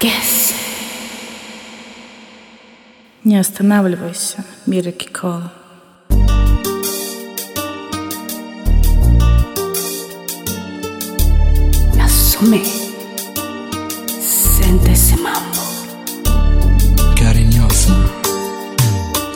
[0.00, 0.52] guess.
[3.24, 5.50] Не останавливайся, Мира Кикола.
[12.04, 12.62] Asume.
[14.20, 15.64] Sente ese mambo.
[17.16, 17.94] Carinhosa,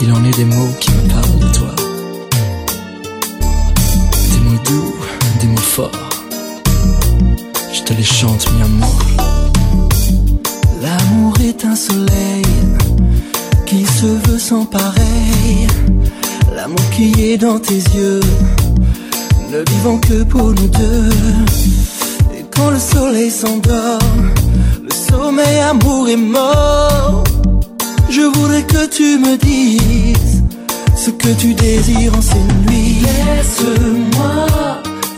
[0.00, 1.74] il en est des mots qui me parlent de toi.
[4.32, 4.94] Des mots doux,
[5.40, 6.08] des mots forts.
[7.72, 9.21] Je te les chante, mi amour.
[11.43, 12.45] L'amour est un soleil
[13.65, 15.67] qui se veut sans pareil.
[16.55, 18.21] L'amour qui est dans tes yeux,
[19.51, 21.09] ne vivons que pour nous deux.
[22.37, 23.99] Et quand le soleil s'endort,
[24.83, 27.23] le sommeil amour est mort.
[28.09, 30.43] Je voudrais que tu me dises
[30.95, 32.99] ce que tu désires en ces nuits.
[33.01, 34.47] Laisse-moi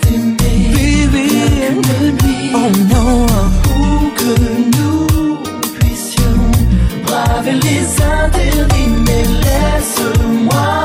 [0.02, 2.52] t'aimer, baby.
[2.56, 3.26] Oh non,
[3.64, 4.34] pour que
[4.76, 5.15] nous
[7.52, 10.85] les interdits, mais laisse-moi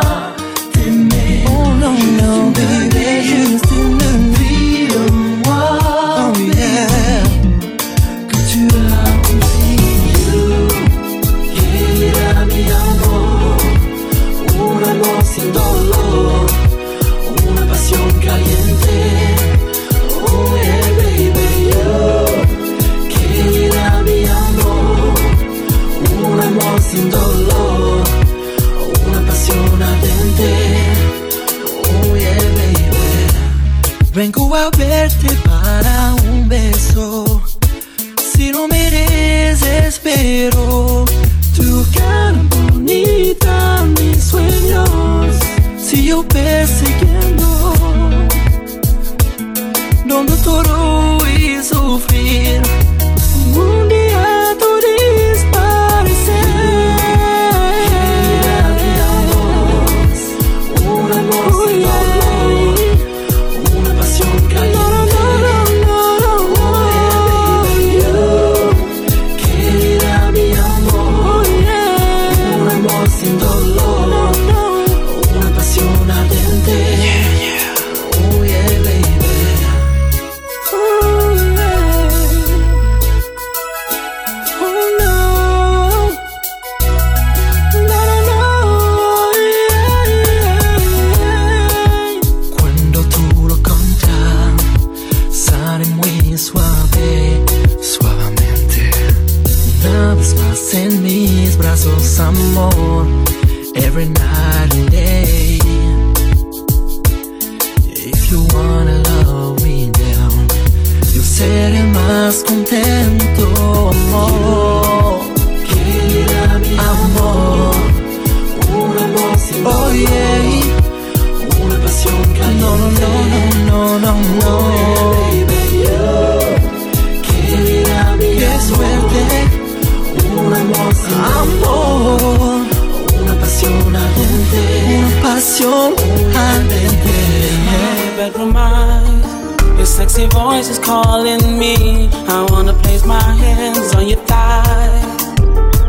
[140.20, 142.10] Sexy voice is calling me.
[142.28, 145.00] I wanna place my hands on your thigh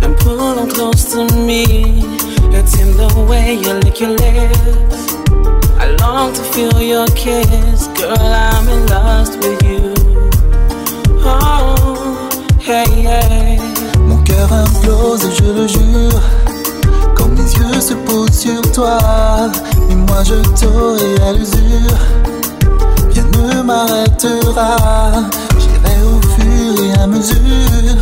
[0.01, 1.65] and pull them close to me.
[2.55, 5.15] It's in the way you lick your lips.
[5.77, 8.15] I long to feel your kiss, girl.
[8.17, 9.93] I'm in lust with you.
[11.25, 12.29] Oh,
[12.61, 13.59] hey, hey.
[14.07, 16.21] Mon cœur implose je le jure
[17.15, 18.97] Quand mes yeux se posent sur toi
[19.89, 22.20] Mais moi je t'aurai à l'usure
[23.41, 24.75] ne m'arrêtera.
[25.59, 27.97] J'irai au fur et à mesure.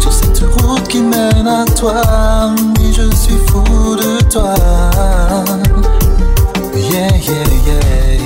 [0.00, 2.02] Sur cette route qui mène à toi
[2.78, 4.54] Oui je suis fou de toi.
[6.74, 8.17] Yeah yeah yeah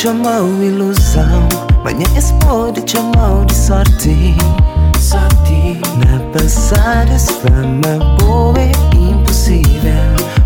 [0.00, 1.46] chamou ilusão,
[1.84, 4.34] manhã explode, chamou de sorte.
[4.98, 5.78] Sorte.
[5.98, 9.92] Na passada fama boa é impossível,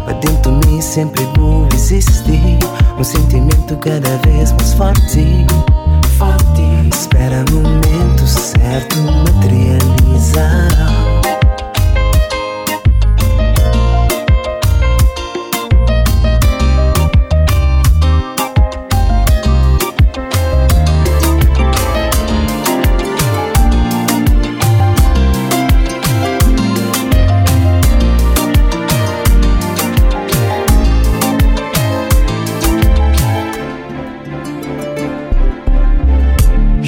[0.07, 2.59] mas dentro de mim sempre vou existir,
[2.99, 5.47] um sentimento cada vez mais forte.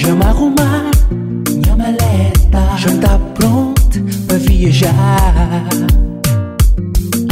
[0.06, 0.90] Deixa-me arrumar
[1.50, 2.76] minha maleta.
[2.78, 4.94] Já está pronto para viajar.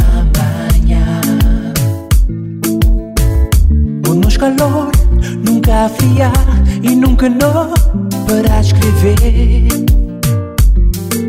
[0.03, 1.21] Amanhã.
[4.05, 4.91] Ou nos calor,
[5.47, 6.33] nunca fria
[6.83, 7.73] e nunca não
[8.27, 9.69] para escrever.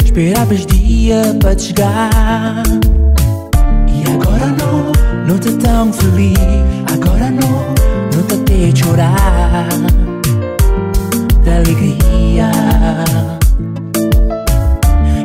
[0.04, 2.64] Esperavas dia para chegar.
[3.86, 4.90] E agora não,
[5.28, 6.36] não estou tão feliz.
[6.92, 7.72] Agora não,
[8.12, 9.95] não te até chorar.
[11.46, 12.50] de alegria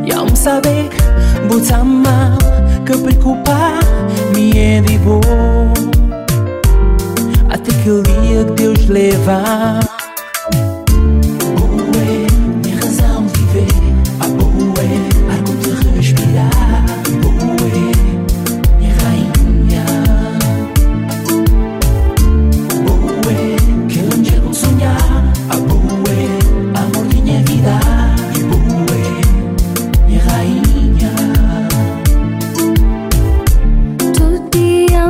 [0.06, 0.90] E am saber,
[1.50, 2.38] botar mal
[2.86, 3.80] Que preocupar
[4.36, 5.22] me é de bom
[7.50, 9.91] Até que o dia que Deus levar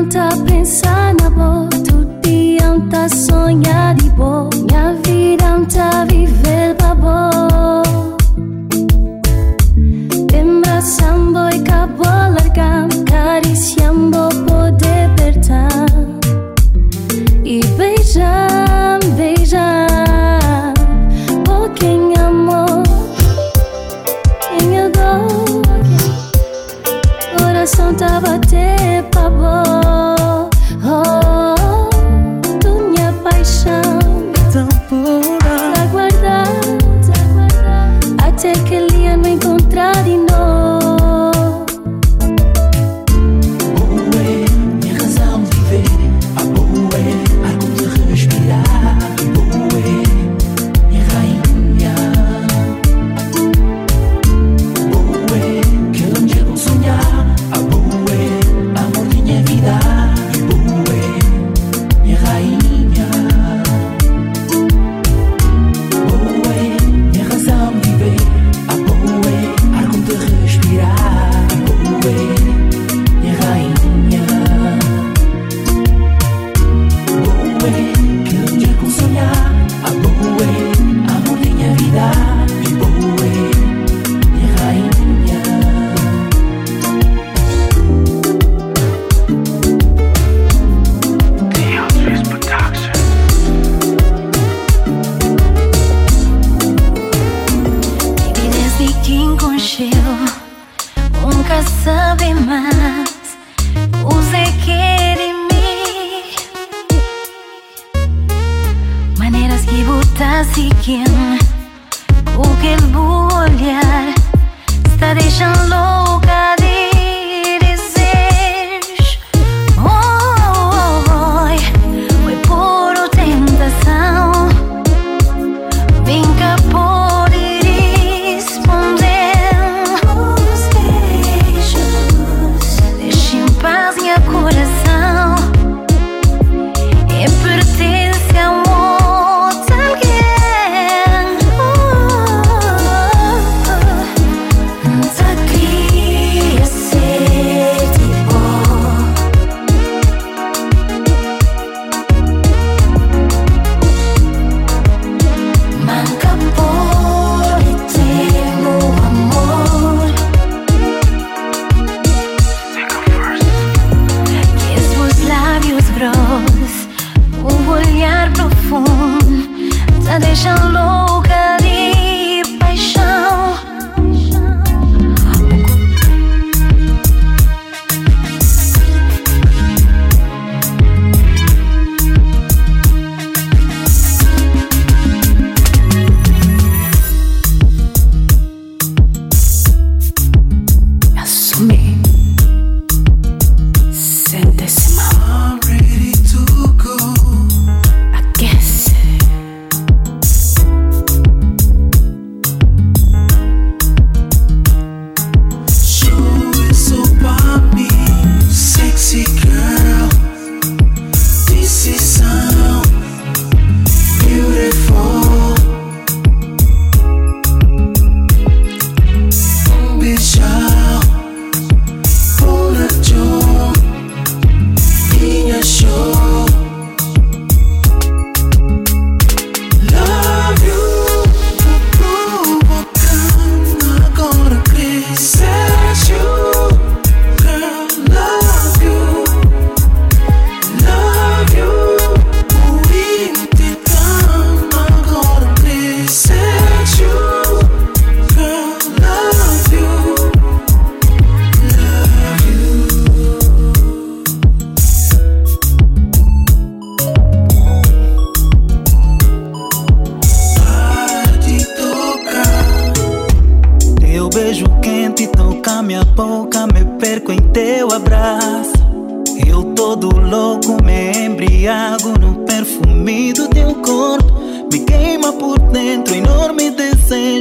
[0.01, 4.60] adianta tá pensar na boa, te adianta sonhar de boa.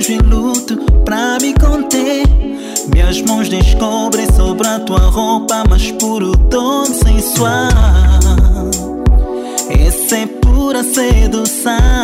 [0.00, 2.26] Desejo e luto pra me conter.
[2.92, 7.68] Minhas mãos descobrem sobre a tua roupa, mas puro tom sensual.
[9.68, 11.99] Essa é pura sedução.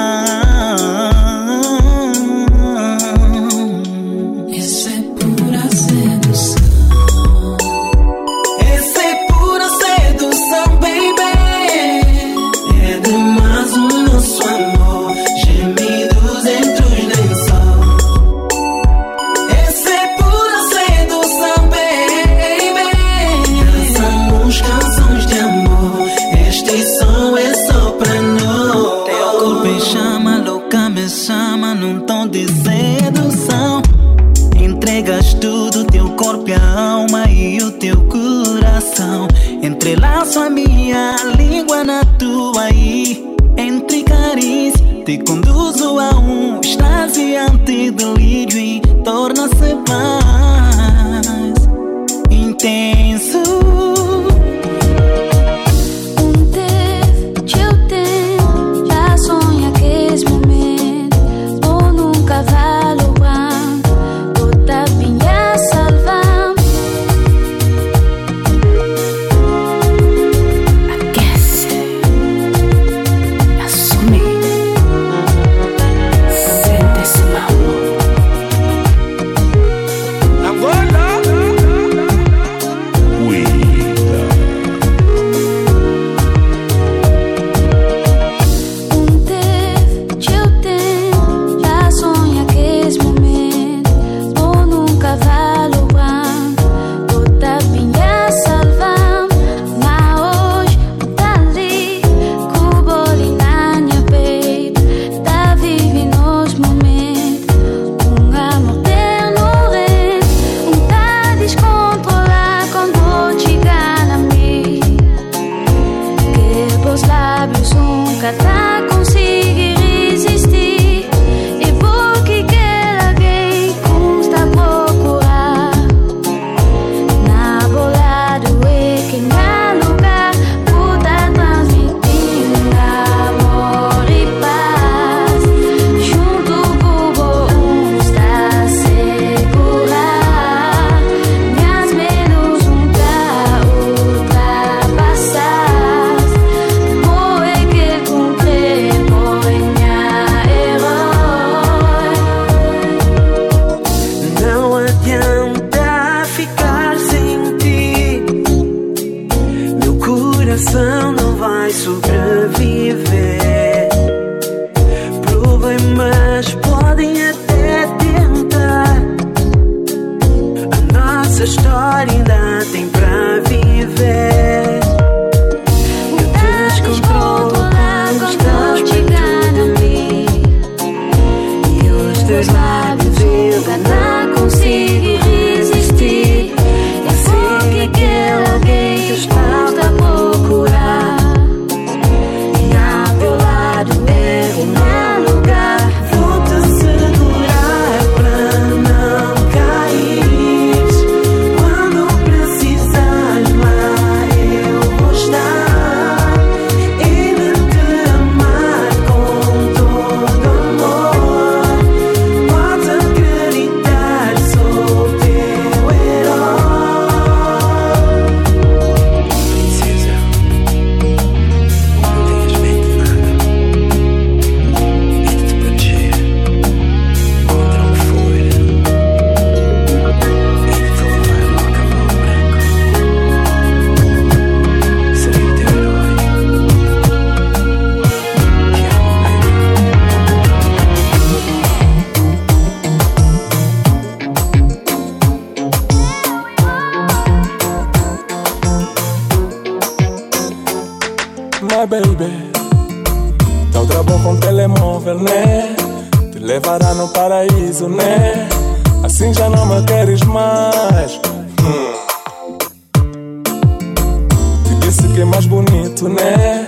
[265.16, 266.66] que é mais bonito, né?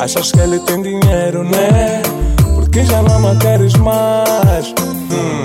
[0.00, 2.02] Achas que ele tem dinheiro, né?
[2.56, 4.74] Porque já não me queres mais.
[5.12, 5.42] Hum.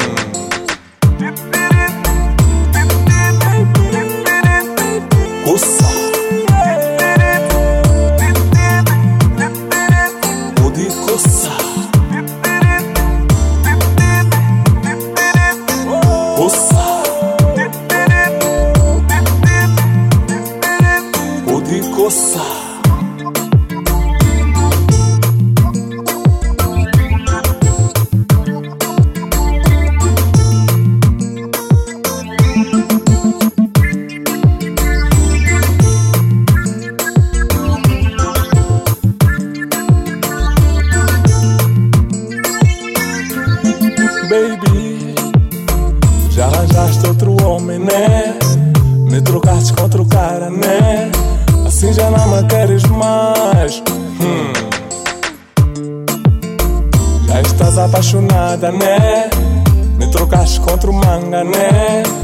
[61.14, 62.23] tuhangane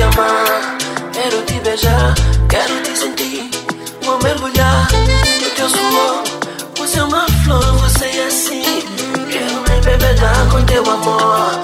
[0.00, 0.78] te amar,
[1.12, 2.14] quero te beijar,
[2.48, 3.50] quero te sentir.
[4.02, 4.88] Vou mergulhar
[5.42, 6.24] no teu suor.
[6.78, 8.62] Você é uma flor, você é assim.
[9.30, 11.60] Quero me embebedar com teu amor.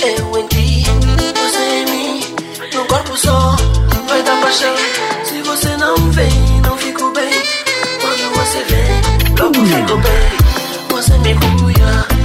[0.00, 0.84] Eu em ti,
[1.40, 2.36] você em mim.
[2.74, 3.56] No corpo só
[4.08, 4.74] vai dar paixão.
[5.24, 7.42] Se você não vem, não fico bem.
[8.00, 9.66] Quando você vem, logo hum.
[9.66, 10.90] fico bem.
[10.90, 12.17] Você me cuida.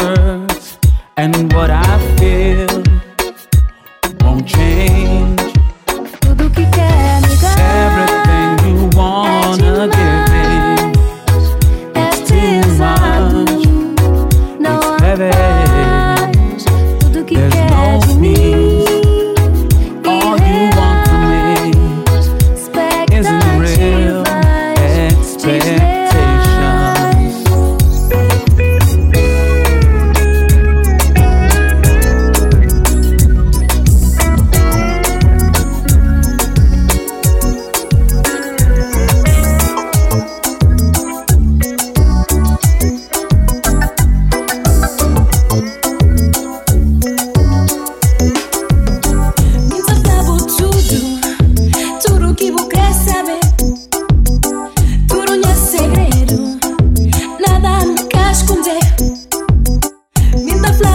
[0.00, 0.23] her.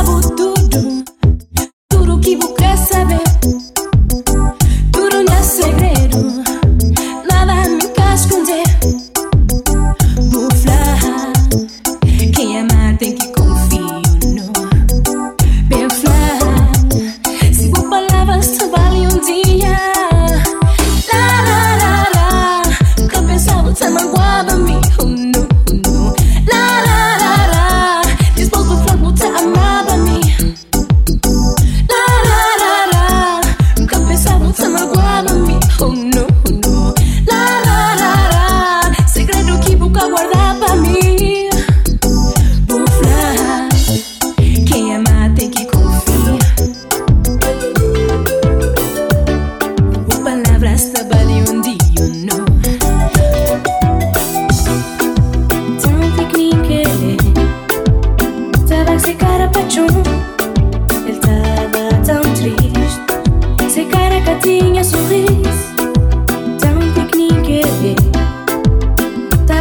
[0.09, 0.58] futuro.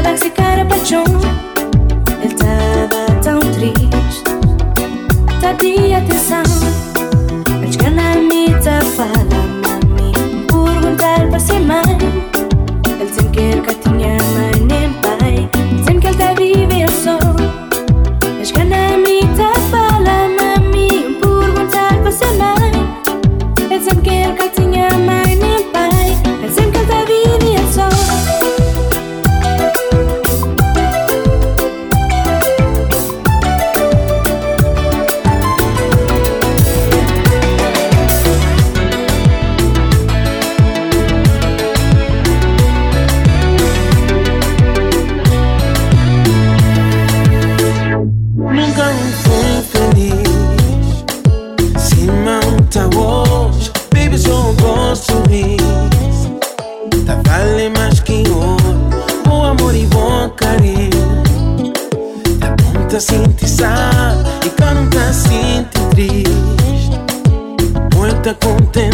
[0.09, 1.05] intoxicar cara paixão.
[2.23, 4.25] Ele estava tão triste,
[5.40, 6.42] sabia atenção.
[7.61, 9.12] Mas que na mita fala,
[9.62, 10.12] mami,
[10.47, 11.99] perguntar para si mãe.
[12.87, 13.88] Ele tem que ir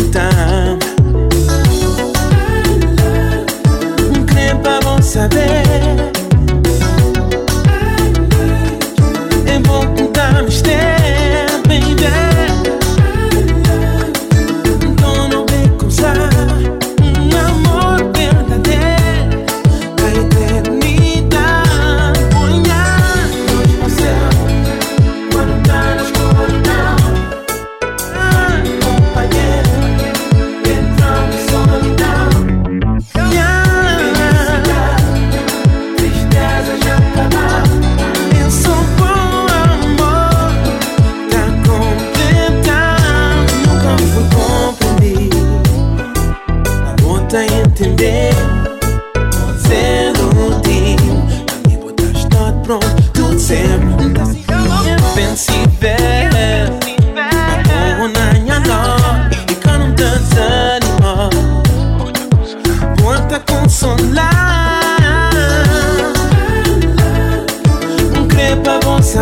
[0.04, 0.78] contentar.
[4.10, 5.63] Um creme pra bom saber.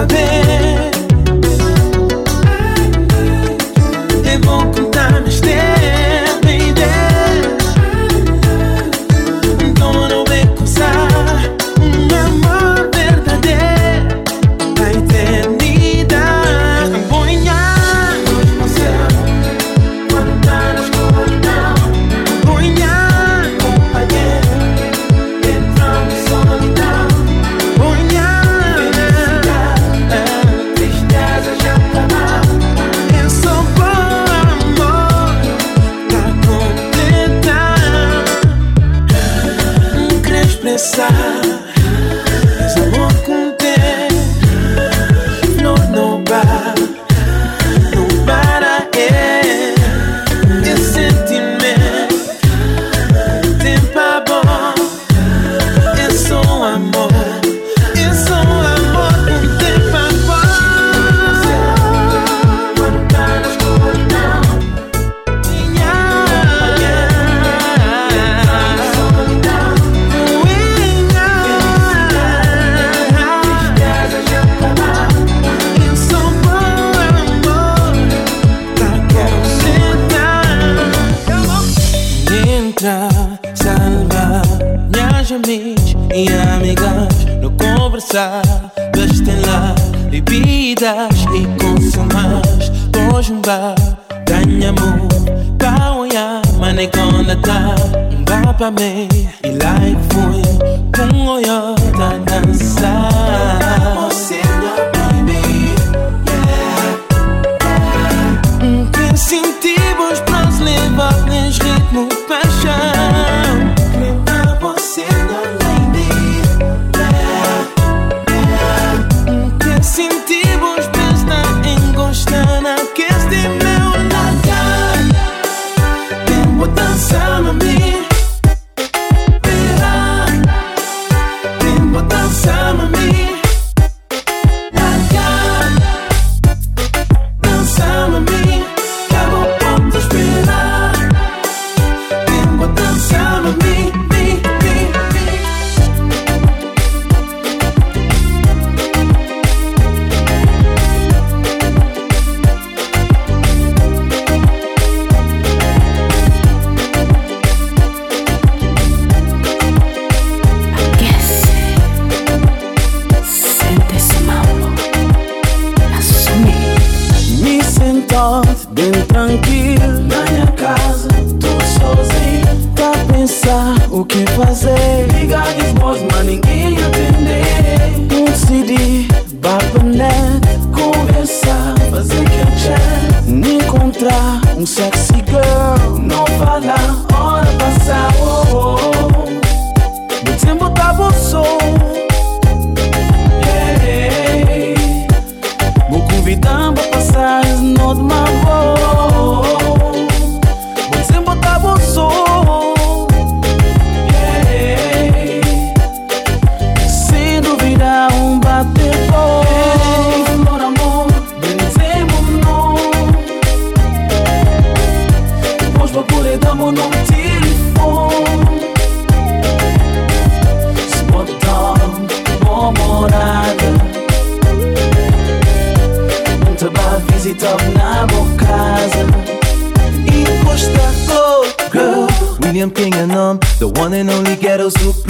[0.08, 0.31] been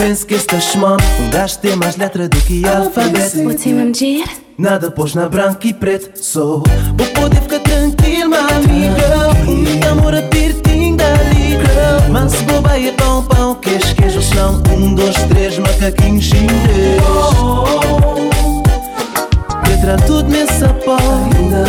[0.02, 3.38] penso que este xmão Um gajo tem mais letra do que alfabeto.
[3.46, 4.24] O time medir
[4.58, 6.64] Nada pôs na branca e preto Sou.
[6.96, 9.30] Vou poder ficar tranquilo, amiga.
[9.46, 12.10] O meu amor a tirtinho dali, girl.
[12.10, 17.00] Mas boba e é pão, pão Que queijo, são Um, dois, três, macaquinhos chineses.
[17.08, 19.68] oh, oh, oh.
[19.68, 20.96] Letra tudo nessa pó.
[20.96, 21.64] Ainda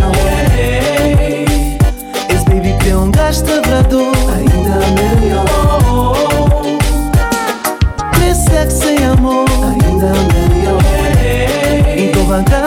[0.00, 1.44] não é.
[2.30, 4.13] Esse baby é um gajo tabrador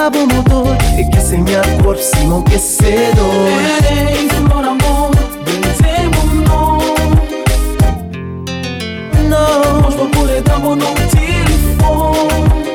[0.07, 0.65] diabo mudou
[0.97, 3.25] E que sem minha cor se enlouquecedor
[3.91, 5.11] Eres meu amor,
[5.81, 6.77] temo não
[9.29, 12.67] Não, mas vou por edamo no telefone.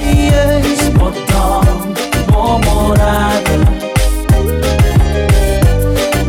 [0.00, 1.60] E eis botão,
[2.30, 3.54] bom morada.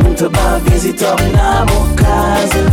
[0.02, 2.71] Não te vá visitar na minha casa.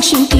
[0.00, 0.37] function